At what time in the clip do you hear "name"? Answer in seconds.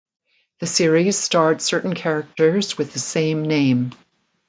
3.43-3.91